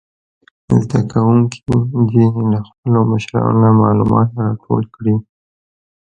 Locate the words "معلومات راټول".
3.81-4.83